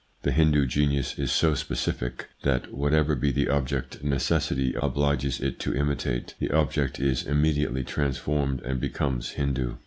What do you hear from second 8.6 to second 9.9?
and becomes Hindu.